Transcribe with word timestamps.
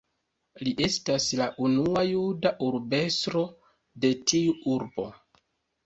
Li 0.67 0.71
estas 0.87 1.27
la 1.41 1.47
unua 1.67 2.03
juda 2.13 2.55
urbestro 2.71 3.47
de 4.07 4.15
tiu 4.33 4.61
urbo. 4.77 5.11